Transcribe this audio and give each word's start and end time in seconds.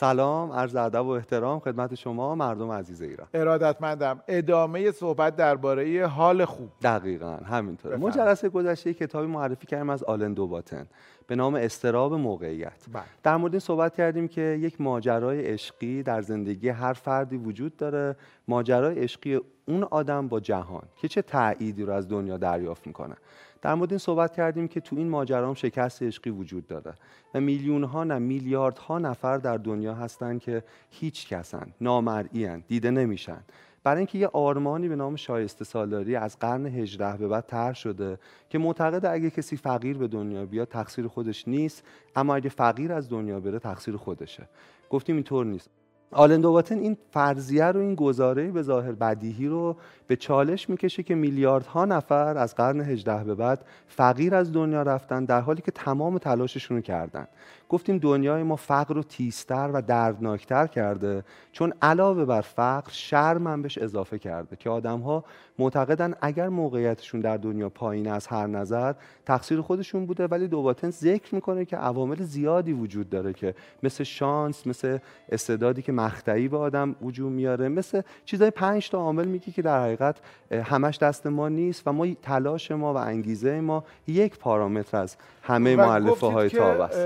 سلام 0.00 0.52
عرض 0.52 0.76
ادب 0.76 1.06
و 1.06 1.08
احترام 1.08 1.58
خدمت 1.58 1.94
شما 1.94 2.34
مردم 2.34 2.70
عزیز 2.70 3.02
ایران. 3.02 3.28
ارادتمندم. 3.34 4.20
ادامه 4.28 4.90
صحبت 4.90 5.36
درباره 5.36 6.06
حال 6.06 6.44
خوب. 6.44 6.68
دقیقا 6.82 7.36
همینطوره. 7.36 7.96
ما 7.96 8.10
جلسه 8.10 8.48
گذشته 8.48 8.94
کتابی 8.94 9.26
معرفی 9.26 9.66
کردیم 9.66 9.90
از 9.90 10.02
آلن 10.02 10.32
دوباتن. 10.34 10.86
به 11.30 11.36
نام 11.36 11.54
استراب 11.54 12.14
موقعیت. 12.14 12.86
بله. 12.92 13.02
در 13.22 13.36
مورد 13.36 13.52
این 13.52 13.60
صحبت 13.60 13.94
کردیم 13.94 14.28
که 14.28 14.40
یک 14.40 14.80
ماجرای 14.80 15.46
عشقی 15.46 16.02
در 16.02 16.22
زندگی 16.22 16.68
هر 16.68 16.92
فردی 16.92 17.36
وجود 17.36 17.76
داره. 17.76 18.16
ماجرای 18.48 18.98
عشقی 18.98 19.40
اون 19.66 19.84
آدم 19.84 20.28
با 20.28 20.40
جهان 20.40 20.82
که 20.96 21.08
چه 21.08 21.22
تأییدی 21.22 21.82
رو 21.82 21.92
از 21.92 22.08
دنیا 22.08 22.36
دریافت 22.36 22.86
می‌کنه. 22.86 23.14
در 23.62 23.74
مورد 23.74 23.90
این 23.90 23.98
صحبت 23.98 24.36
کردیم 24.36 24.68
که 24.68 24.80
تو 24.80 24.96
این 24.96 25.08
ماجرا 25.08 25.48
هم 25.48 25.54
شکست 25.54 26.02
عشقی 26.02 26.30
وجود 26.30 26.66
داره 26.66 26.94
و 27.34 27.40
میلیون 27.40 27.84
ها 27.84 28.04
نه 28.04 28.18
میلیارد 28.18 28.78
ها 28.78 28.98
نفر 28.98 29.38
در 29.38 29.56
دنیا 29.56 29.94
هستن 29.94 30.38
که 30.38 30.62
هیچ 30.90 31.28
کسن 31.28 31.66
نامرئی 31.80 32.62
دیده 32.68 32.90
نمیشن. 32.90 33.42
برای 33.84 33.98
اینکه 33.98 34.18
یه 34.18 34.26
آرمانی 34.26 34.88
به 34.88 34.96
نام 34.96 35.16
شایسته 35.16 35.64
سالاری 35.64 36.16
از 36.16 36.38
قرن 36.38 36.66
18 36.66 37.16
به 37.16 37.28
بعد 37.28 37.46
طرح 37.46 37.74
شده 37.74 38.18
که 38.48 38.58
معتقد 38.58 39.06
اگه 39.06 39.30
کسی 39.30 39.56
فقیر 39.56 39.98
به 39.98 40.08
دنیا 40.08 40.46
بیاد 40.46 40.68
تقصیر 40.68 41.06
خودش 41.06 41.48
نیست 41.48 41.82
اما 42.16 42.34
اگه 42.34 42.48
فقیر 42.48 42.92
از 42.92 43.10
دنیا 43.10 43.40
بره 43.40 43.58
تقصیر 43.58 43.96
خودشه. 43.96 44.48
گفتیم 44.90 45.14
اینطور 45.14 45.46
نیست. 45.46 45.70
آلن 46.12 46.40
دوباتن 46.40 46.78
این 46.78 46.96
فرضیه 47.10 47.64
رو 47.64 47.80
این 47.80 47.94
گزاره 47.94 48.50
به 48.50 48.62
ظاهر 48.62 48.92
بدیهی 48.92 49.46
رو 49.48 49.76
به 50.06 50.16
چالش 50.16 50.70
می‌کشه 50.70 51.02
که 51.02 51.14
میلیاردها 51.14 51.84
نفر 51.84 52.36
از 52.36 52.54
قرن 52.54 52.80
18 52.80 53.24
به 53.24 53.34
بعد 53.34 53.64
فقیر 53.86 54.34
از 54.34 54.52
دنیا 54.52 54.82
رفتن 54.82 55.24
در 55.24 55.40
حالی 55.40 55.62
که 55.62 55.70
تمام 55.70 56.18
تلاششون 56.18 56.76
رو 56.76 56.82
کردن. 56.82 57.26
گفتیم 57.70 57.98
دنیای 57.98 58.42
ما 58.42 58.56
فقر 58.56 58.94
رو 58.94 59.02
تیزتر 59.02 59.70
و 59.72 59.82
دردناکتر 59.82 60.66
کرده 60.66 61.24
چون 61.52 61.72
علاوه 61.82 62.24
بر 62.24 62.40
فقر 62.40 62.90
شرم 62.90 63.46
هم 63.46 63.62
بهش 63.62 63.78
اضافه 63.78 64.18
کرده 64.18 64.56
که 64.56 64.70
آدم 64.70 65.00
ها 65.00 65.24
معتقدن 65.58 66.14
اگر 66.20 66.48
موقعیتشون 66.48 67.20
در 67.20 67.36
دنیا 67.36 67.68
پایین 67.68 68.08
از 68.08 68.26
هر 68.26 68.46
نظر 68.46 68.94
تقصیر 69.26 69.60
خودشون 69.60 70.06
بوده 70.06 70.26
ولی 70.26 70.48
دوباتن 70.48 70.90
ذکر 70.90 71.34
می‌کنه 71.34 71.64
که 71.64 71.76
عوامل 71.76 72.22
زیادی 72.22 72.72
وجود 72.72 73.10
داره 73.10 73.32
که 73.32 73.54
مثل 73.82 74.04
شانس 74.04 74.66
مثل 74.66 74.98
استعدادی 75.28 75.82
که 75.82 75.92
مختعی 75.92 76.48
به 76.48 76.56
آدم 76.56 76.96
وجود 77.02 77.32
میاره 77.32 77.68
مثل 77.68 78.02
چیزای 78.24 78.50
پنج 78.50 78.90
تا 78.90 78.98
عامل 78.98 79.24
میگه 79.24 79.52
که 79.52 79.62
در 79.62 79.82
حقیقت 79.82 80.16
همش 80.50 80.98
دست 80.98 81.26
ما 81.26 81.48
نیست 81.48 81.82
و 81.86 81.92
ما 81.92 82.06
تلاش 82.22 82.70
ما 82.70 82.94
و 82.94 82.96
انگیزه 82.96 83.60
ما 83.60 83.84
یک 84.06 84.38
پارامتر 84.38 84.96
از 84.96 85.16
همه 85.42 85.76
معلفه 85.76 86.26
های 86.26 86.48
تاب 86.50 86.80
است 86.80 86.98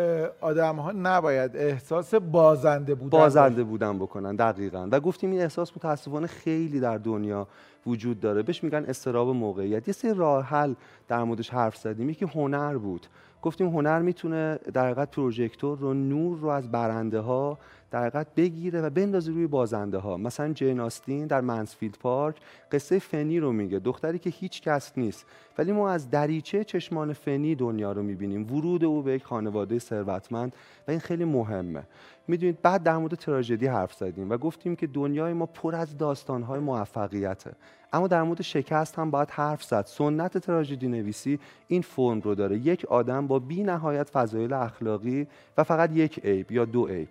آدم 0.55 0.77
ها 0.77 0.92
نباید 0.92 1.56
احساس 1.56 2.14
بازنده 2.14 2.94
بودن 2.94 3.19
بازنده 3.19 3.64
بودن 3.64 3.98
بکنن 3.98 4.36
دقیقا. 4.36 4.88
و 4.91 5.00
گفتیم 5.00 5.30
این 5.30 5.41
احساس 5.41 5.77
متاسفانه 5.77 6.27
خیلی 6.27 6.80
در 6.80 6.98
دنیا 6.98 7.48
وجود 7.86 8.20
داره. 8.20 8.42
بهش 8.42 8.64
میگن 8.64 8.84
استراب 8.84 9.28
موقعیت. 9.28 9.88
یه 9.88 9.94
سری 9.94 10.14
راه 10.14 10.44
حل 10.44 10.74
در 11.08 11.24
موردش 11.24 11.50
حرف 11.50 11.77
زدیم. 11.77 12.11
یکی 12.11 12.24
هنر 12.24 12.77
بود. 12.77 13.06
گفتیم 13.44 13.68
هنر 13.68 14.02
می‌تونه 14.02 14.58
در 14.72 14.84
حقیقت 14.84 15.10
پروژکتور 15.10 15.78
رو 15.78 15.94
نور 15.94 16.38
رو 16.38 16.48
از 16.48 16.70
برنده 16.70 17.20
ها 17.20 17.58
در 17.90 18.00
حقیقت 18.00 18.34
بگیره 18.34 18.80
و 18.82 18.90
بندازه 18.90 19.32
روی 19.32 19.46
بازنده 19.46 19.98
ها 19.98 20.16
مثلا 20.16 20.52
جین 20.52 20.80
آستین 20.80 21.26
در 21.26 21.40
منسفیلد 21.40 21.96
پارک 22.00 22.36
قصه 22.72 22.98
فنی 22.98 23.40
رو 23.40 23.52
میگه 23.52 23.78
دختری 23.78 24.18
که 24.18 24.30
هیچ 24.30 24.62
کس 24.62 24.92
نیست. 24.96 25.26
ولی 25.58 25.72
ما 25.72 25.90
از 25.90 26.10
دریچه 26.10 26.64
چشمان 26.64 27.12
فنی 27.12 27.54
دنیا 27.54 27.92
رو 27.92 28.02
می‌بینیم. 28.02 28.52
ورود 28.52 28.84
او 28.84 29.02
به 29.02 29.12
یک 29.12 29.24
خانواده 29.24 29.78
ثروتمند 29.78 30.52
و 30.88 30.90
این 30.90 31.00
خیلی 31.00 31.24
مهمه. 31.24 31.82
می‌دونید 32.28 32.62
بعد 32.62 32.83
در 32.83 32.97
مورد 32.97 33.14
تراژدی 33.14 33.67
حرف 33.67 33.92
زدیم 33.92 34.30
و 34.30 34.36
گفتیم 34.36 34.77
که 34.77 34.86
دنیای 34.86 35.33
ما 35.33 35.47
پر 35.47 35.75
از 35.75 35.98
داستانهای 35.98 36.61
موفقیته. 36.61 37.53
اما 37.92 38.08
در 38.08 38.22
مورد 38.22 38.42
شکست 38.42 38.98
هم 38.98 39.11
باید 39.11 39.30
حرف 39.30 39.64
زد. 39.64 39.84
سنت 39.86 40.39
تراژدی 40.39 40.89
نویسی 40.89 41.39
این 41.68 41.83
فرم 41.83 42.20
رو 42.20 42.34
داره. 42.34 42.58
یک 42.58 42.84
آدم 42.84 43.27
با 43.27 43.39
بی 43.39 43.63
نهایت 43.63 44.11
فضایل 44.11 44.52
اخلاقی 44.52 45.27
و 45.58 45.64
فقط 45.64 45.92
یک 45.92 46.18
عیب 46.24 46.52
یا 46.52 46.64
دو 46.64 46.86
عیب 46.86 47.08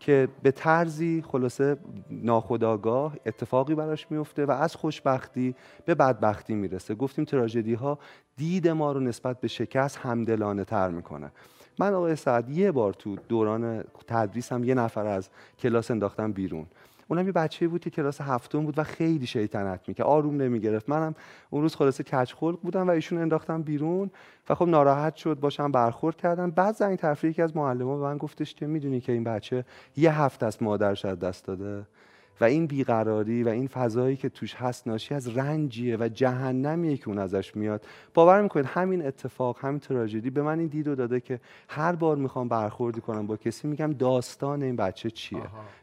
که 0.00 0.28
به 0.42 0.50
طرزی 0.50 1.24
خلاصه 1.28 1.76
ناخداگاه 2.10 3.16
اتفاقی 3.26 3.74
براش 3.74 4.06
میفته 4.10 4.46
و 4.46 4.50
از 4.50 4.76
خوشبختی 4.76 5.54
به 5.84 5.94
بدبختی 5.94 6.54
می‌رسه. 6.54 6.94
گفتیم 6.94 7.24
تراژدی 7.24 7.74
ها 7.74 7.98
دید 8.36 8.68
ما 8.68 8.92
رو 8.92 9.00
نسبت 9.00 9.40
به 9.40 9.48
شکست 9.48 9.96
همدلانه 9.96 10.64
تر 10.64 10.88
می‌کنه. 10.88 11.32
من 11.78 11.94
آقای 11.94 12.16
سعد 12.16 12.50
یه 12.50 12.72
بار 12.72 12.92
تو 12.92 13.16
دوران 13.28 13.84
تدریسم 14.06 14.64
یه 14.64 14.74
نفر 14.74 15.06
از 15.06 15.28
کلاس 15.58 15.90
انداختم 15.90 16.32
بیرون. 16.32 16.66
اونم 17.08 17.26
یه 17.26 17.32
بچه 17.32 17.68
بود 17.68 17.80
که 17.80 17.90
کلاس 17.90 18.20
هفتم 18.20 18.64
بود 18.64 18.78
و 18.78 18.84
خیلی 18.84 19.26
شیطنت 19.26 19.80
می‌کرد. 19.88 20.06
آروم 20.06 20.36
نمی‌گرفت. 20.36 20.88
منم 20.88 21.14
اون 21.50 21.62
روز 21.62 21.76
خلاصه 21.76 22.04
کج 22.04 22.32
خلق 22.32 22.60
بودم 22.60 22.88
و 22.88 22.90
ایشون 22.90 23.18
انداختم 23.18 23.62
بیرون 23.62 24.10
و 24.48 24.54
خب 24.54 24.68
ناراحت 24.68 25.16
شد 25.16 25.40
باشم 25.40 25.72
برخورد 25.72 26.16
کردم. 26.16 26.50
بعد 26.50 26.74
زنگ 26.74 26.98
تفریح 26.98 27.30
یکی 27.30 27.42
از 27.42 27.56
معلمان 27.56 27.98
به 28.00 28.04
من 28.04 28.18
گفتش 28.18 28.54
که 28.54 28.66
می‌دونی 28.66 29.00
که 29.00 29.12
این 29.12 29.24
بچه 29.24 29.64
یه 29.96 30.20
هفته 30.20 30.46
از 30.46 30.62
مادرش 30.62 31.04
از 31.04 31.18
دست 31.18 31.44
داده؟ 31.46 31.86
و 32.40 32.44
این 32.44 32.66
بیقراری 32.66 33.42
و 33.42 33.48
این 33.48 33.66
فضایی 33.66 34.16
که 34.16 34.28
توش 34.28 34.54
هست 34.54 34.86
ناشی 34.86 35.14
از 35.14 35.36
رنجیه 35.36 35.96
و 35.96 36.08
جهنمیه 36.08 36.96
که 36.96 37.08
اون 37.08 37.18
ازش 37.18 37.56
میاد. 37.56 37.84
باور 38.14 38.42
می‌کنید 38.42 38.66
همین 38.66 39.06
اتفاق 39.06 39.58
همین 39.60 39.80
تراژدی 39.80 40.30
به 40.30 40.42
من 40.42 40.58
این 40.58 40.68
دیدو 40.68 40.94
داده 40.94 41.20
که 41.20 41.40
هر 41.68 41.94
بار 41.94 42.16
می‌خوام 42.16 42.48
برخوردی 42.48 43.00
کنم 43.00 43.26
با 43.26 43.36
کسی 43.36 43.68
میگم 43.68 43.92
داستان 43.92 44.62
این 44.62 44.76
بچه 44.76 45.10
چیه؟ 45.10 45.42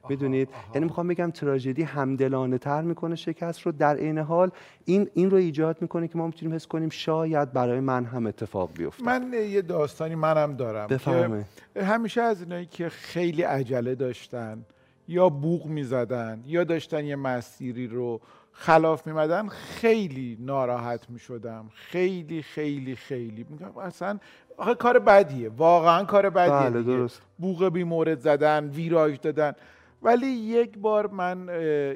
می‌دونید 0.10 0.50
یعنی 0.76 0.86
می‌خوام 0.86 1.08
بگم 1.08 1.32
تراژدی 1.32 1.84
همدلانه 1.84 2.58
تر 2.58 2.82
می‌کنه 2.82 3.16
شکست 3.16 3.62
رو. 3.62 3.72
در 3.72 3.96
عین 3.96 4.18
حال 4.18 4.52
این 4.86 5.10
این 5.14 5.32
رو 5.32 5.38
ایجاد 5.38 5.82
می‌کنه 5.82 6.08
که 6.08 6.18
ما 6.18 6.26
می‌تونیم 6.26 6.56
حس 6.56 6.68
کنیم 6.68 6.90
شاید 6.90 7.54
برای 7.54 7.80
من 7.80 8.06
هم 8.06 8.26
اتفاق 8.26 8.70
بیفته 8.74 9.04
من 9.04 9.34
یه 9.34 9.62
داستانی 9.62 10.16
منم 10.16 10.56
دارم 10.56 10.88
بفرمایید. 10.88 11.46
همیشه 11.76 12.22
از 12.22 12.42
اینایی 12.42 12.66
که 12.66 12.90
خیلی 12.90 13.42
عجله 13.42 13.96
داشتن 13.96 14.66
یا 15.12 15.30
بوغ 15.30 15.66
می‌زدن 15.66 16.44
یا 16.46 16.64
داشتن 16.64 17.06
یه 17.06 17.16
مسیری 17.16 17.88
رو 17.88 18.22
خلاف 18.52 19.08
میمدن 19.08 19.48
خیلی 19.48 20.38
ناراحت 20.40 21.10
می‌شدم. 21.10 21.70
خیلی 21.74 22.42
خیلی 22.42 22.96
خیلی. 22.96 23.46
میگم 23.50 23.78
اصلا 23.78 24.20
آخه 24.58 24.76
کار 24.76 25.00
بدیه. 25.00 25.50
واقعا 25.50 26.04
کار 26.04 26.30
بدیه 26.30 26.70
بله 26.70 26.84
درست. 26.84 27.22
بوغ 27.38 27.70
بی 27.70 27.84
مورد 27.84 28.20
زدن 28.20 28.70
ویراج 28.70 29.20
دادن. 29.22 29.54
ولی 30.02 30.28
یک 30.28 30.78
بار 30.78 31.08
من 31.08 31.50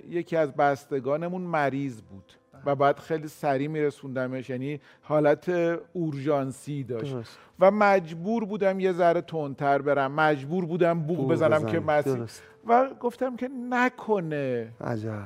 یکی 0.10 0.36
از 0.38 0.54
بستگانمون 0.54 1.42
مریض 1.42 2.02
بود. 2.02 2.34
و 2.66 2.76
بعد 2.76 3.00
خیلی 3.00 3.28
سریع 3.28 3.68
میرسوندمش 3.68 4.50
یعنی 4.50 4.80
حالت 5.02 5.50
اورژانسی 5.94 6.84
داشت. 6.84 7.16
و 7.60 7.72
مجبور 7.72 8.46
بودم 8.46 8.80
یه 8.80 8.92
ذره 8.92 9.22
تندتر 9.22 9.82
برم. 9.82 10.12
مجبور 10.12 10.66
بودم 10.66 11.00
بوغ 11.00 11.32
بزنم 11.32 11.66
که 11.66 11.80
مسیر 11.80 12.24
و 12.68 12.90
گفتم 13.00 13.36
که 13.36 13.50
نکنه. 13.70 14.68
عجب. 14.82 15.24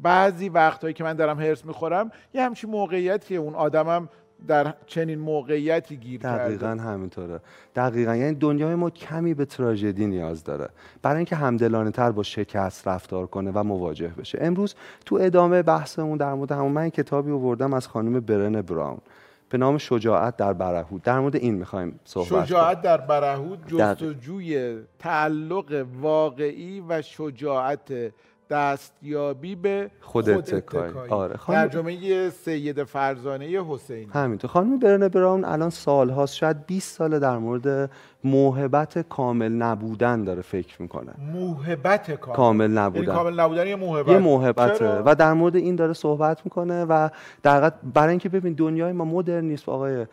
بعضی 0.00 0.48
وقتهایی 0.48 0.94
که 0.94 1.04
من 1.04 1.14
دارم 1.14 1.40
هرس 1.40 1.64
می‌خورم 1.64 2.10
یه 2.34 2.42
همچین 2.42 2.70
موقعیتی 2.70 3.36
اون 3.36 3.54
آدمم 3.54 4.08
در 4.48 4.74
چنین 4.86 5.18
موقعیتی 5.18 5.96
گیر 5.96 6.20
دقیقا 6.20 6.66
همینطوره. 6.66 7.40
دقیقا. 7.76 8.16
یعنی 8.16 8.34
دنیای 8.34 8.74
ما 8.74 8.90
کمی 8.90 9.34
به 9.34 9.44
تراژدی 9.44 10.06
نیاز 10.06 10.44
داره. 10.44 10.68
برای 11.02 11.16
اینکه 11.16 11.36
همدلانه 11.36 11.90
تر 11.90 12.10
با 12.10 12.22
شکست 12.22 12.88
رفتار 12.88 13.26
کنه 13.26 13.50
و 13.54 13.64
مواجه 13.64 14.08
بشه. 14.08 14.38
امروز 14.40 14.74
تو 15.06 15.18
ادامه 15.20 15.62
بحثمون 15.62 16.18
در 16.18 16.34
مورد 16.34 16.52
همون 16.52 16.72
من 16.72 16.88
کتابی 16.90 17.30
آوردم 17.30 17.72
از 17.72 17.88
خانم 17.88 18.20
برن 18.20 18.62
براون. 18.62 19.00
به 19.48 19.58
نام 19.58 19.78
شجاعت 19.78 20.36
در 20.36 20.52
برهود. 20.52 21.02
در 21.02 21.20
مورد 21.20 21.36
این 21.36 21.54
می‌خوایم 21.54 22.00
صحبت 22.04 22.44
شجاعت 22.46 22.82
در 22.82 22.96
برهود 22.96 23.66
جستجوی 23.66 24.78
تعلق 24.98 25.86
واقعی 26.00 26.80
و 26.88 27.02
شجاعت 27.02 28.12
دستیابی 28.50 29.54
به 29.54 29.90
خود 30.00 30.30
اتکایی. 30.30 30.92
آره. 31.08 31.34
ترجمه 31.46 32.30
سید 32.30 32.84
فرزانه 32.84 33.46
حسینی. 33.46 34.08
همینطور. 34.12 34.50
خانم 34.50 34.78
برن 34.78 35.08
براون 35.08 35.44
الان 35.44 35.70
سالهاست. 35.70 36.34
شاید 36.34 36.66
20 36.66 36.96
ساله 36.96 37.18
در 37.18 37.38
مورد 37.38 37.90
موهبت 38.24 38.98
کامل 39.08 39.52
نبودن 39.52 40.24
داره 40.24 40.42
فکر 40.42 40.82
می‌کنه. 40.82 41.12
موهبت 41.32 42.10
کامل, 42.10 42.36
کامل 42.36 42.70
نبودن. 42.70 43.02
یعنی 43.04 43.16
کامل 43.16 43.40
نبودن 43.40 43.66
یه 43.66 43.76
موهبت. 43.76 44.08
یه 44.08 44.18
موهبته. 44.18 45.02
و 45.04 45.14
در 45.14 45.32
مورد 45.32 45.56
این 45.56 45.76
داره 45.76 45.92
صحبت 45.92 46.40
می‌کنه 46.44 46.84
و 46.84 47.08
در 47.42 47.72
برای 47.94 48.10
اینکه 48.10 48.28
ببین 48.28 48.52
دنیای 48.52 48.92
ما 48.92 49.04
مدرن 49.04 49.44
نیست. 49.44 49.68
آقای 49.68 50.06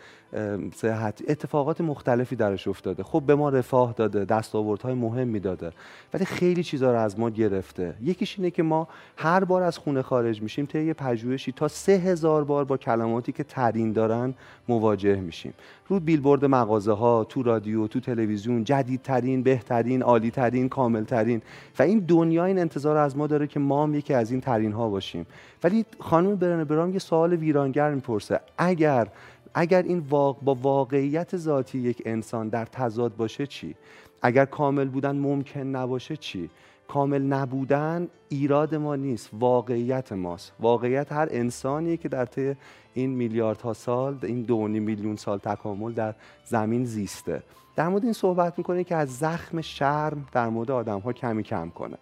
صحت 0.76 1.22
اتفاقات 1.28 1.82
مختلفی 1.82 2.36
درش 2.36 2.68
افتاده. 2.68 3.04
خب 3.04 3.24
به 3.28 3.36
ما 3.36 3.50
رفاه 3.50 3.94
داده 3.94 4.26
دستاوردهای 4.26 4.94
مهمی 4.94 5.40
داده. 5.40 5.72
ولی 6.14 6.26
خیلی 6.26 6.64
چیزا 6.64 6.92
رو 6.92 7.00
از 7.00 7.20
ما 7.20 7.30
گرفته. 7.30 7.94
یکیش 8.04 8.40
اینه 8.40 8.52
که 8.52 8.64
ما 8.64 8.88
هر 9.18 9.44
بار 9.44 9.64
از 9.64 9.78
خونه 9.78 10.02
خارج 10.02 10.42
میشیم 10.42 10.66
طی 10.66 10.84
یه 10.84 10.94
پژوهشی 10.94 11.52
تا 11.52 11.68
سه 11.68 11.92
هزار 11.92 12.44
بار 12.44 12.66
با 12.66 12.78
کلماتی 12.78 13.32
که 13.32 13.44
ترین 13.44 13.92
دارن 13.92 14.34
مواجه 14.70 15.16
میشیم. 15.16 15.54
رو 15.88 16.00
بیلبورد 16.00 16.46
مغازه 16.46 16.92
ها 16.92 17.24
تو 17.24 17.44
رادیو 17.44 17.88
تو 17.88 18.00
تلویزیون 18.00 18.64
جدیدترین 18.64 19.44
بهترین 19.44 20.02
عالیترین 20.02 20.70
کاملترین. 20.70 21.42
و 21.80 21.84
این 21.84 22.00
دنیا 22.00 22.46
این 22.46 22.60
انتظار 22.60 22.98
از 22.98 23.18
ما 23.18 23.28
داره 23.28 23.48
که 23.48 23.60
ما 23.60 23.84
هم 23.84 23.96
یکی 23.96 24.14
از 24.14 24.32
این 24.32 24.42
ترین 24.42 24.72
ها 24.72 24.90
باشیم. 24.90 25.26
ولی 25.64 25.86
خانم 26.00 26.36
برن 26.36 26.64
برام 26.64 26.94
یه 26.94 27.00
سوال 27.00 27.34
ویرانگر 27.34 27.94
می‌پرسه. 27.94 28.40
اگر 28.58 29.08
اگر 29.54 29.82
این 29.82 30.00
واق... 30.00 30.38
با 30.42 30.56
واقعیت 30.56 31.38
ذاتی 31.38 31.80
یک 31.80 32.02
انسان 32.06 32.50
در 32.50 32.66
تضاد 32.66 33.16
باشه 33.16 33.48
چی؟ 33.48 33.76
اگر 34.22 34.46
کامل 34.46 34.88
بودن 34.88 35.16
ممکن 35.16 35.60
نباشه 35.60 36.18
چی؟ 36.18 36.50
کامل 36.88 37.22
نبودن 37.22 38.08
ایراد 38.30 38.76
ما 38.76 38.96
نیست 38.96 39.30
واقعیت 39.34 40.12
ماست. 40.12 40.54
واقعیت 40.60 41.12
هر 41.12 41.28
انسانی 41.32 41.98
که 41.98 42.10
در 42.10 42.26
طی 42.26 42.56
این 42.94 43.10
میلیاردها 43.10 43.74
سال 43.74 44.18
این 44.24 44.42
دو 44.42 44.68
میلیون 44.68 45.16
سال 45.16 45.38
تکامل 45.38 45.92
در 45.92 46.16
زمین 46.46 46.86
زیسته. 46.86 47.44
در 47.76 47.88
مورد 47.88 48.04
این 48.04 48.14
صحبت 48.14 48.58
می‌کنه 48.58 48.84
که 48.84 48.96
از 48.96 49.18
زخم 49.18 49.62
شرم 49.62 50.26
در 50.32 50.50
مورد 50.50 50.72
آدم 50.72 51.00
ها 51.00 51.14
کمی 51.14 51.44
کم 51.44 51.70
کنه. 51.70 51.98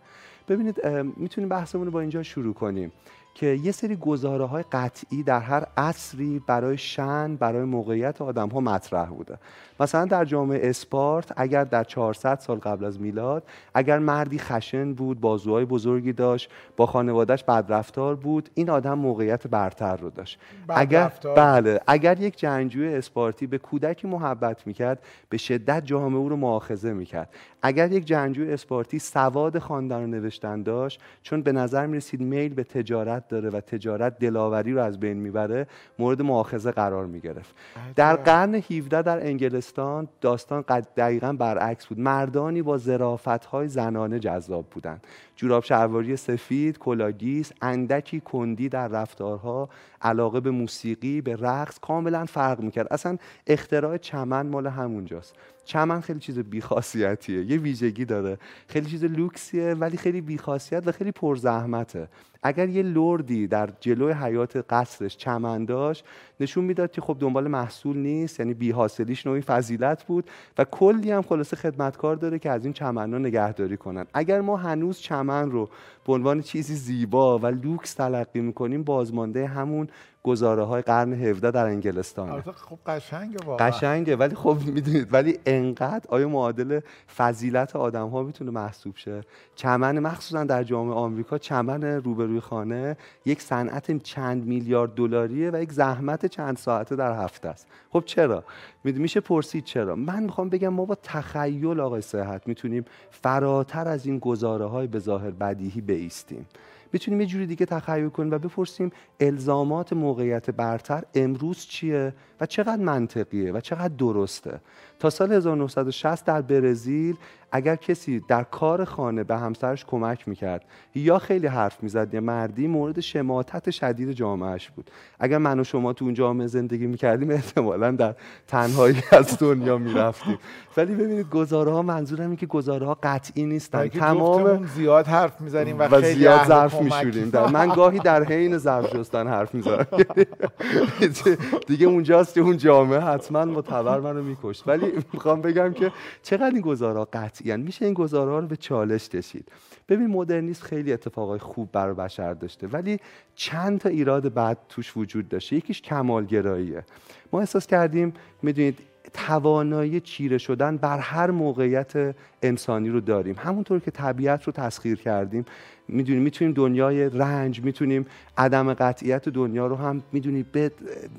ببینید 0.48 0.88
می‌تونیم 1.18 1.50
بحثمون 1.50 1.86
رو 1.86 1.92
با 1.92 2.00
اینجا 2.00 2.24
شروع 2.24 2.54
کنیم. 2.54 2.92
که 3.36 3.46
یه 3.46 3.72
سری 3.72 3.96
گزاره 3.96 4.46
های 4.46 4.64
قطعی 4.72 5.24
در 5.24 5.40
هر 5.40 5.66
عصری 5.78 6.42
برای 6.48 6.78
شن 6.78 7.36
برای 7.36 7.64
موقعیت 7.64 8.22
آدم 8.22 8.50
ها 8.50 8.60
مطرح 8.60 9.10
بوده. 9.10 9.38
مثلا 9.80 10.06
در 10.06 10.26
جامعه 10.26 10.70
اسپارت 10.70 11.34
اگر 11.36 11.64
در 11.64 11.84
400 11.84 12.40
سال 12.40 12.58
قبل 12.58 12.86
از 12.86 13.02
میلاد 13.02 13.44
اگر 13.74 14.00
مردی 14.00 14.40
خشن 14.40 14.94
بود 14.94 15.20
بازوهای 15.20 15.66
بزرگی 15.66 16.14
داشت 16.14 16.50
با 16.78 16.86
خانوادهش 16.86 17.44
بدرفتار 17.44 18.16
بود 18.16 18.50
این 18.54 18.70
آدم 18.70 18.94
موقعیت 18.94 19.48
برتر 19.48 19.98
رو 19.98 20.10
داشت. 20.10 20.40
اگر 20.70 21.12
بله. 21.36 21.80
اگر 21.88 22.20
یک 22.20 22.38
جنگجوی 22.38 22.94
اسپارتی 22.96 23.48
به 23.48 23.58
کودکی 23.58 24.08
محبت 24.08 24.68
می‌کرد 24.68 25.00
به 25.30 25.38
شدت 25.38 25.86
جامعه 25.86 26.20
او 26.20 26.30
رو 26.30 26.36
مؤاخذه 26.36 26.94
می‌کرد. 26.94 27.30
اگر 27.62 27.92
یک 27.92 28.06
جنگجوی 28.06 28.54
اسپارتی 28.54 29.00
سواد 29.00 29.60
خواندن 29.60 30.04
و 30.04 30.08
نوشتن 30.08 30.64
داشت 30.64 31.02
چون 31.22 31.42
به 31.42 31.52
نظر 31.52 31.86
می‌رسید 31.86 32.22
میل 32.22 32.54
به 32.54 32.64
تجارت 32.64 33.25
داره 33.28 33.50
و 33.50 33.60
تجارت 33.60 34.20
دلاوری 34.20 34.74
رو 34.74 34.82
از 34.82 35.00
بین 35.00 35.18
می‌بره 35.18 35.68
مورد 36.00 36.22
مؤاخذه 36.22 36.72
قرار 36.72 37.06
می‌گرفت. 37.06 37.56
در 37.96 38.16
قرن 38.16 38.56
17 38.56 39.02
در 39.02 39.28
انگلستان 39.28 40.08
داستان 40.22 40.64
دقیقا 40.98 41.34
برعکس 41.34 41.86
بود. 41.86 42.00
مردانی 42.00 42.62
با 42.62 42.78
ظرافت 42.78 43.46
های 43.46 43.68
زنانه 43.68 44.20
جذاب 44.20 44.66
بودند. 44.72 45.04
جوراب 45.36 45.64
شلواری 45.64 46.16
سفید 46.16 46.78
کلاه‌گیس 46.78 47.52
اندکی 47.62 48.20
کندی 48.20 48.70
در 48.70 48.88
رفتارها 48.88 49.70
علاقه 50.02 50.40
به 50.40 50.52
موسیقی 50.52 51.22
به 51.22 51.36
رقص 51.36 51.80
کاملا 51.80 52.26
فرق 52.26 52.60
می‌کرد. 52.60 52.88
اصلا 52.92 53.18
اختراع 53.48 53.98
چمن 53.98 54.48
مال 54.48 54.68
همونجاست. 54.68 55.36
چمن 55.66 56.02
خیلی 56.02 56.20
چیز 56.20 56.40
بیخاصیتیه 56.40 57.46
یه 57.46 57.58
ویژگی 57.58 58.06
داره. 58.06 58.38
خیلی 58.68 58.90
چیز 58.90 59.04
لوکسیه 59.04 59.74
ولی 59.74 59.98
خیلی 59.98 60.22
بیخاصیت 60.22 60.88
و 60.88 60.92
خیلی 60.92 61.12
پرزحمته. 61.12 62.08
اگر 62.44 62.70
یه 62.70 62.84
لردی 62.84 63.48
در 63.48 63.70
جلوی 63.80 64.14
حیات 64.14 64.66
قصرش 64.70 65.18
چمن 65.18 65.66
داشت 65.66 66.06
نشون 66.40 66.64
می‌داد 66.64 66.92
که 66.92 67.02
خب 67.02 67.18
دنبال 67.20 67.48
محصول 67.48 67.98
نیست 67.98 68.40
یعنی 68.40 68.54
بیحاصلیش 68.54 69.28
نوعی 69.28 69.42
فضیلت 69.42 70.04
بود 70.04 70.30
و 70.58 70.64
کلی 70.64 71.12
هم 71.12 71.22
خلاصه 71.22 71.56
خدمتکار 71.56 72.16
داره 72.16 72.40
که 72.40 72.50
از 72.50 72.64
این 72.64 72.74
چمن 72.74 73.16
نگهداری 73.26 73.78
کنن. 73.78 74.06
اگر 74.14 74.42
ما 74.42 74.58
هنوز 74.58 75.00
چمن 75.00 75.52
رو 75.52 75.70
به 76.08 76.14
عنوان 76.14 76.42
چیزی 76.42 76.76
زیبا 76.76 77.40
و 77.40 77.46
لوکس 77.46 77.94
تلقی 77.94 78.42
می‌کنیم 78.42 78.84
بازمانده 78.84 79.48
همون 79.48 79.88
گزاره 80.24 80.64
های 80.64 80.82
قرن 80.82 81.14
17 81.14 81.52
در 81.52 81.66
انگلستان 81.66 82.42
خب 82.42 82.80
قشنگه 82.86 83.38
واقعا. 83.46 83.68
قشنگه 83.68 84.16
ولی 84.16 84.36
خب 84.36 84.58
می‌دونید 84.66 85.14
ولی 85.14 85.40
انقدر 85.46 86.06
آیا 86.10 86.30
معادل 86.30 86.80
فضیلت 87.18 87.76
آدم 87.76 88.08
ها 88.08 88.24
می‌تونه 88.24 88.52
محسوب 88.52 88.96
شه؟ 88.96 89.22
چمن 89.56 90.00
مخصوصا 90.00 90.44
در 90.44 90.64
جامعه 90.64 90.96
آمریکا 90.96 91.38
چمن 91.38 91.84
روبروی 91.84 92.40
خانه 92.40 92.98
یک 93.26 93.42
صنعت 93.42 94.04
چند 94.04 94.46
میلیارد 94.46 94.94
دلاریه 94.94 95.52
و 95.52 95.62
یک 95.62 95.72
زحمت 95.72 96.25
چند 96.28 96.58
ساعته 96.58 96.96
در 96.96 97.24
هفته 97.24 97.50
است. 97.50 97.68
خب 97.90 98.04
چرا؟ 98.06 98.44
میشه 98.84 99.20
پرسید 99.20 99.64
چرا؟ 99.64 99.96
من 99.96 100.24
می‌خوام 100.24 100.50
بگم 100.50 100.70
ما 100.70 100.86
با 100.86 100.96
تخیل 101.04 101.80
آقای 101.80 102.02
صحت 102.02 102.48
می‌تونیم 102.48 102.86
فراتر 103.12 103.88
از 103.88 104.06
این 104.06 104.20
گزاره 104.20 104.66
های 104.66 104.88
به 104.88 105.00
ظاهر 105.00 105.32
بدیهی 105.32 105.82
بیستیم. 105.82 106.46
بتونیم 106.94 107.22
یه 107.22 107.28
جوری 107.28 107.48
دیگه 107.48 107.66
تخیل 107.66 108.10
کنیم 108.10 108.32
و 108.32 108.38
بپرسیم 108.38 108.92
الزامات 109.20 109.94
موقعیت 109.94 110.50
برتر 110.50 111.04
امروز 111.16 111.58
چیه 111.58 112.14
و 112.42 112.46
چقدر 112.46 112.84
منطقیه 112.84 113.52
و 113.52 113.60
چقدر 113.60 113.94
درسته؟ 113.98 114.60
تا 115.00 115.10
سال 115.10 115.32
1960 115.32 116.26
در 116.26 116.42
برزیل 116.42 117.16
اگر 117.56 117.76
کسی 117.76 118.20
در 118.20 118.44
کار 118.44 118.86
خانه 118.86 119.24
به 119.24 119.38
همسرش 119.38 119.86
کمک 119.86 120.28
می‌کرد 120.28 120.66
یا 120.96 121.20
خیلی 121.20 121.48
حرف 121.48 121.84
می‌زد 121.84 122.14
یا 122.14 122.22
مردی 122.22 122.68
مورد 122.68 123.00
شماتت 123.00 123.72
شدید 123.72 124.12
جامعهش 124.12 124.70
بود. 124.70 124.92
اگر 125.20 125.38
من 125.38 125.60
و 125.60 125.64
شما 125.64 125.94
تو 125.94 126.06
اون 126.06 126.14
جامعه 126.14 126.48
زندگی 126.48 126.88
می‌کردیم 126.88 127.32
احتمالا 127.32 127.92
در 127.92 128.16
تنهایی 128.48 129.04
از 129.12 129.40
دنیا 129.40 129.78
می‌رفتیم. 129.78 130.38
ولی 130.78 130.96
ببینید 130.96 131.30
گزاره 131.30 131.72
ها 131.72 131.82
منظورم 131.82 132.28
این 132.28 132.36
که 132.36 132.46
گزاره 132.46 132.86
ها 132.86 132.98
قطعی 133.04 133.46
نیستن. 133.46 133.88
تمام 133.88 134.66
زیاد 134.66 135.08
حرف 135.08 135.42
می‌زنیم 135.42 135.80
و, 135.80 135.84
و 135.84 136.02
خیلی 136.02 136.20
زیاد 136.20 136.48
ظرف 136.48 136.82
میشوریم. 136.82 137.32
من 137.54 137.68
گاهی 137.68 138.00
در 138.00 138.24
حین 138.24 138.58
ظرف 138.58 138.98
شستن 138.98 139.28
حرف 139.28 139.56
می‌زنم. 139.56 139.88
دیگه 141.68 141.88
اونجاست 141.88 142.34
که 142.34 142.42
اون 142.42 142.58
جامعه 142.58 143.00
حتما 143.00 143.46
متبر 143.46 144.00
منو 144.00 144.24
میکشت. 144.24 144.68
ولی 144.68 144.86
می‌خوام 145.14 145.42
بگم 145.42 145.74
که 145.74 145.92
چقدر 146.24 146.52
این 146.52 146.62
گزاره 146.62 147.00
ها 147.00 147.06
قطعی 147.46 147.64
میشه 147.64 147.86
این 147.86 147.94
گزاره 147.94 148.32
ها 148.32 148.40
رو 148.40 148.48
به 148.48 148.56
چالش 148.56 149.10
کشید. 149.10 149.52
ببین 149.90 150.08
مدرنیسم 150.08 150.66
خیلی 150.66 150.94
اتفاقای 150.94 151.40
خوب 151.40 151.72
برای 151.72 151.94
بشر 151.94 152.34
داشته 152.34 152.68
ولی 152.68 153.00
چند 153.36 153.80
تا 153.80 153.90
ایراد 153.90 154.34
بعد 154.34 154.58
توش 154.70 154.98
وجود 154.98 155.30
داشته. 155.30 155.56
یکیش 155.56 155.82
کمالگراییه. 155.82 156.84
ما 157.32 157.40
احساس 157.40 157.68
کردیم 157.68 158.14
می‌دونید 158.42 158.80
توانایی 159.16 160.00
چیره 160.00 160.38
شدن 160.38 160.78
بر 160.78 161.00
هر 161.00 161.32
موقعیت 161.32 162.16
انسانی 162.42 162.90
رو 162.90 163.00
داریم. 163.00 163.36
همونطور 163.40 163.80
که 163.80 163.92
طبیعت 163.92 164.44
رو 164.44 164.54
تسخیر 164.54 164.98
کردیم 164.98 165.46
می‌دونیم 165.88 166.22
می‌تونیم 166.22 166.54
دنیای 166.54 167.10
رنج 167.10 167.64
می‌تونیم 167.64 168.06
عدم 168.38 168.74
قطعیت 168.74 169.30
دنیا 169.30 169.68
رو 169.68 169.76
هم 169.76 170.04
می‌دونی 170.12 170.44
به 170.44 170.72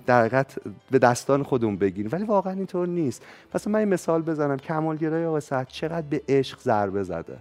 در 0.06 0.44
به 0.90 0.98
دستان 0.98 1.42
خودمون 1.42 1.76
بگیریم. 1.76 2.10
ولی 2.12 2.24
واقعا 2.24 2.52
اینطور 2.52 2.88
نیست. 2.88 3.22
پس 3.50 3.68
من 3.68 3.78
این 3.78 3.88
مثال 3.88 4.22
بزنم. 4.22 4.56
کمالگرای 4.56 5.24
آقا 5.24 5.64
چقدر 5.64 6.06
به 6.10 6.22
عشق 6.28 6.60
ضربه 6.60 7.02
زده. 7.02 7.36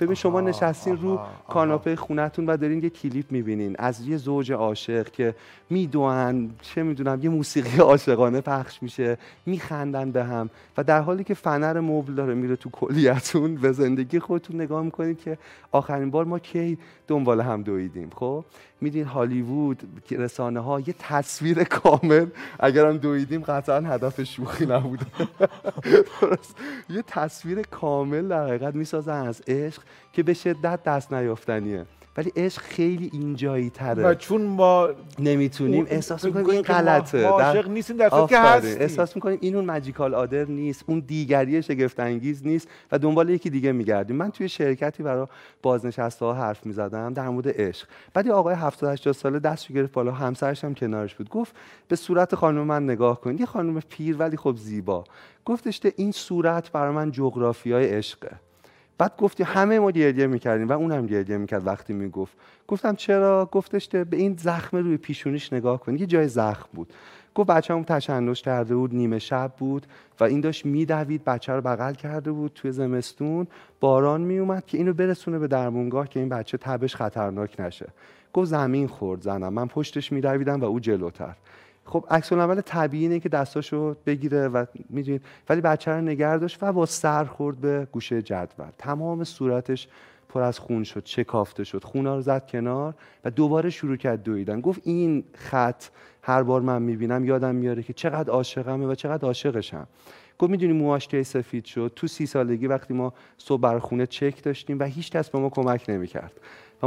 ببین 0.00 0.14
شما 0.14 0.40
نشستین 0.40 0.96
رو 0.96 1.20
کاناپه 1.48 1.96
خونتون 1.96 2.46
و 2.46 2.56
دارین 2.56 2.82
یه 2.82 2.90
کلیپ 2.90 3.32
می‌بینین. 3.32 3.76
از 3.78 4.08
یه 4.08 4.16
زوج 4.16 4.52
عاشق 4.52 5.10
که 5.10 5.34
میدوان 5.70 6.50
چه 6.62 6.82
می‌دونم 6.82 7.20
یه 7.22 7.30
موسیقی 7.30 7.78
عاشقانه 7.78 8.40
پخش 8.40 8.82
میشه 8.82 9.18
میخندن 9.46 10.10
به 10.10 10.24
هم 10.24 10.50
و 10.76 10.84
در 10.84 11.00
حالی 11.00 11.24
که 11.24 11.34
فنر 11.34 11.80
مبل 11.80 12.14
داره 12.14 12.34
میره 12.34 12.56
تو 12.56 12.70
کلیتون 12.70 13.54
به 13.54 13.72
زندگی 13.72 14.18
خودتون 14.18 14.60
نگاه 14.60 14.82
می‌کنید 14.82 15.20
که 15.20 15.38
آخرین 15.72 16.10
بار 16.10 16.24
ما 16.24 16.38
کی 16.38 16.78
دنبال 17.08 17.40
هم 17.40 17.62
دویدیم 17.62 18.10
خب؟ 18.16 18.44
میدین 18.84 19.04
هالیوود 19.04 20.02
رسانه 20.10 20.60
ها 20.60 20.80
یه 20.80 20.94
تصویر 20.98 21.64
کامل 21.64 22.26
اگر 22.60 22.86
هم 22.86 22.96
دویدیم 22.96 23.42
قطعا 23.42 23.80
هدف 23.80 24.22
شوخی 24.22 24.66
نبوده 24.66 25.06
یه 26.88 27.02
تصویر 27.06 27.62
کامل 27.62 28.28
در 28.28 28.46
حقیقت 28.46 28.74
می‌سازن 28.74 29.26
از 29.26 29.42
عشق 29.48 29.82
که 30.12 30.22
به 30.22 30.34
شدت 30.34 30.82
دست 30.82 31.12
نیافتنیه. 31.12 31.86
ولی 32.16 32.32
عشق 32.36 32.62
خیلی 32.62 33.10
اینجایی 33.12 33.70
تره 33.70 34.02
و 34.02 34.14
چون 34.14 34.42
ما 34.42 34.88
نمی‌تونیم. 35.18 35.86
احساس 35.88 36.24
می‌کنیم 36.24 36.48
این 36.48 36.62
غلطه. 36.62 37.26
عاشق 37.26 37.68
نیستیم 37.68 37.96
در 37.96 38.08
که 38.08 38.38
هستیم. 38.38 38.80
احساس 38.80 39.16
می‌کنیم 39.16 39.38
این 39.40 39.56
اون 39.56 39.64
ماجیکال 39.64 40.14
آدر 40.14 40.44
نیست 40.44 40.84
اون 40.86 41.00
دیگری 41.06 41.62
شگفت 41.62 42.00
انگیز 42.00 42.46
نیست 42.46 42.68
و 42.92 42.98
دنبال 42.98 43.28
یکی 43.28 43.50
دیگه 43.50 43.72
میگردیم. 43.72 44.16
من 44.16 44.30
توی 44.30 44.48
شرکتی 44.48 45.02
برای 45.02 45.26
بازنشسته 45.62 46.24
ها 46.24 46.34
حرف 46.34 46.66
می‌زدم 46.66 47.12
در 47.12 47.28
مورد 47.28 47.60
عشق. 47.60 47.88
بعد 48.14 48.28
آقای 48.28 48.54
70 48.54 48.92
80 48.92 49.14
ساله 49.14 49.38
دستشو 49.38 49.74
گرفت 49.74 49.92
بالا 49.92 50.12
همسرش 50.12 50.64
هم 50.64 50.74
کنارش 50.74 51.14
بود. 51.14 51.28
گفت 51.28 51.54
به 51.88 51.96
صورت 51.96 52.34
خانم 52.34 52.66
من 52.66 52.84
نگاه 52.84 53.20
کن 53.20 53.38
یه 53.38 53.46
خانم 53.46 53.80
پیر 53.80 54.16
ولی 54.16 54.36
خب 54.36 54.56
زیبا. 54.56 55.04
گفتش 55.44 55.80
این 55.96 56.12
صورت 56.12 56.72
برای 56.72 56.94
من 56.94 57.10
جغرافیای 57.10 57.88
عشقه. 57.88 58.30
بعد 58.98 59.16
گفتی 59.18 59.42
همه 59.42 59.78
ما 59.78 59.90
گریه 59.90 60.26
می‌کردیم 60.26 60.68
و 60.68 60.72
اونم 60.72 61.06
گریه 61.06 61.38
می‌کرد 61.38 61.66
وقتی 61.66 61.92
می‌گفت. 61.92 62.36
گفتم 62.68 62.94
چرا؟ 62.94 63.48
گفتش 63.52 63.88
به 63.88 64.16
این 64.16 64.36
زخم 64.38 64.76
روی 64.76 64.96
پیشونیش 64.96 65.52
نگاه 65.52 65.80
کن 65.80 65.96
یه 65.96 66.06
جای 66.06 66.28
زخم 66.28 66.68
بود. 66.72 66.92
گفت 67.34 67.50
بچه‌مون 67.50 67.84
تشنج 67.84 68.42
کرده 68.42 68.76
بود 68.76 68.94
نیمه 68.94 69.18
شب 69.18 69.52
بود 69.58 69.86
و 70.20 70.24
این 70.24 70.40
داشت 70.40 70.66
میدوید 70.66 71.24
بچه 71.24 71.52
رو 71.52 71.60
بغل 71.60 71.92
کرده 71.94 72.32
بود 72.32 72.52
توی 72.54 72.72
زمستون. 72.72 73.46
باران 73.80 74.20
میومد 74.20 74.66
که 74.66 74.78
اینو 74.78 74.92
برسونه 74.92 75.38
به 75.38 75.48
درمونگاه 75.48 76.08
که 76.08 76.20
این 76.20 76.28
بچه 76.28 76.58
تبش 76.58 76.96
خطرناک 76.96 77.60
نشه. 77.60 77.86
گفت 78.32 78.50
زمین 78.50 78.88
خورد 78.88 79.22
زنم. 79.22 79.52
من 79.52 79.66
پشتش 79.66 80.12
میدویدم 80.12 80.60
و 80.60 80.64
او 80.64 80.80
جلوتر. 80.80 81.34
خب 81.84 82.04
عکس 82.10 82.32
العمل 82.32 82.60
طبیعی 82.60 83.02
اینه 83.02 83.20
که 83.20 83.28
دستاشو 83.28 83.96
بگیره 84.06 84.48
و 84.48 84.64
می‌دونید 84.90 85.22
ولی 85.48 85.60
بچه 85.60 85.90
رو 85.90 86.00
نگه 86.00 86.38
داشت 86.38 86.58
و 86.62 86.72
با 86.72 86.86
سر 86.86 87.24
خورد 87.24 87.56
به 87.56 87.86
گوشه 87.92 88.22
جدول. 88.22 88.66
تمام 88.78 89.24
صورتش 89.24 89.88
پر 90.28 90.42
از 90.42 90.58
خون 90.58 90.84
شد 90.84 91.04
چکافته 91.04 91.64
شد. 91.64 91.84
خونا 91.84 92.14
رو 92.14 92.20
زد 92.20 92.46
کنار 92.46 92.94
و 93.24 93.30
دوباره 93.30 93.70
شروع 93.70 93.96
کرد 93.96 94.22
دویدن. 94.22 94.60
گفت 94.60 94.80
این 94.84 95.24
خط 95.34 95.84
هر 96.22 96.42
بار 96.42 96.60
من 96.60 96.82
می‌بینم 96.82 97.24
یادم 97.24 97.54
میاره 97.54 97.82
که 97.82 97.92
چقدر 97.92 98.30
عاشقمه 98.30 98.86
و 98.86 98.94
چقدر 98.94 99.26
عاشقشم. 99.26 99.86
گفت 100.38 100.50
می‌دونی 100.50 100.72
موهاش 100.72 101.08
کی 101.08 101.24
سفید 101.24 101.64
شد. 101.64 101.92
تو 101.96 102.06
سی 102.06 102.26
سالگی 102.26 102.66
وقتی 102.66 102.94
ما 102.94 103.12
صبح 103.38 103.60
بر 103.60 103.78
خونه 103.78 104.06
چک 104.06 104.42
داشتیم 104.42 104.78
و 104.78 104.84
هیچ 104.84 105.10
کس 105.10 105.30
به 105.30 105.38
ما 105.38 105.48
کمک 105.48 105.84
نمی‌کرد. 105.88 106.32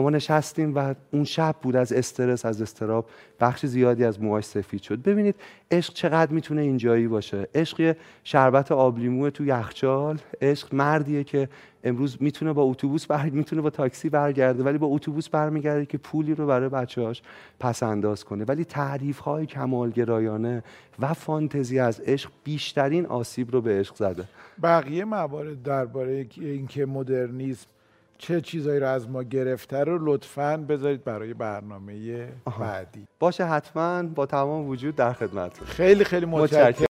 ما 0.02 0.10
نشستیم 0.10 0.76
و 0.76 0.94
اون 1.12 1.24
شب 1.24 1.56
بود 1.62 1.76
از 1.76 1.94
استرس 1.94 2.46
از 2.46 2.62
استراب 2.62 3.06
بخش 3.40 3.66
زیادی 3.66 4.04
از 4.04 4.22
موهاش 4.22 4.46
سفید 4.46 4.82
شد. 4.82 5.02
ببینید 5.02 5.36
عشق 5.72 5.94
چقدر 5.94 6.32
می‌تونه 6.32 6.62
اینجایی 6.62 7.08
باشه. 7.08 7.48
عشق 7.56 7.96
شربت 8.24 8.72
آبلیمو 8.72 9.30
تو 9.30 9.46
یخچال. 9.46 10.18
عشق 10.42 10.76
مردیه 10.76 11.24
که 11.24 11.50
امروز 11.84 12.18
می‌تونه 12.20 12.54
با 12.54 12.64
اتوبوس 12.64 13.06
بر 13.06 13.30
می‌تونه 13.30 13.62
با 13.62 13.70
تاکسی 13.70 14.10
برگرده 14.10 14.64
ولی 14.64 14.78
با 14.78 14.88
اتوبوس 14.88 15.30
برمیگرده 15.30 15.86
که 15.86 15.98
پولی 15.98 16.36
رو 16.36 16.48
برای 16.48 16.70
بچه‌هاش 16.70 17.22
پس 17.60 17.84
انداز 17.84 18.24
کنه. 18.24 18.44
ولی 18.44 18.66
تعریف 18.66 19.20
های 19.20 19.46
کمالگرایانه 19.46 20.64
و 21.00 21.14
فانتزی 21.14 21.80
از 21.80 22.00
عشق 22.00 22.30
بیشترین 22.44 23.06
آسیب 23.06 23.52
رو 23.52 23.62
به 23.62 23.80
عشق 23.80 23.96
زده. 23.96 24.24
بقیه 24.64 25.06
موارد 25.06 25.64
درباره 25.64 26.28
اینکه 26.36 26.86
مدرنیسم 26.86 27.68
چه 28.18 28.42
چیزایی 28.42 28.80
رو 28.80 28.88
از 28.88 29.10
ما 29.10 29.24
گرفته 29.24 29.84
رو 29.84 29.98
لطفا 30.02 30.58
بذارید 30.58 31.04
برای 31.04 31.34
برنامه 31.34 32.28
بعدی. 32.60 33.08
باشه 33.20 33.46
حتما 33.46 34.04
با 34.04 34.26
تمام 34.26 34.68
وجود 34.68 34.96
در 34.96 35.14
خدمت 35.14 35.64
خیلی 35.64 36.04
خیلی 36.04 36.26
متشکرم. 36.26 36.87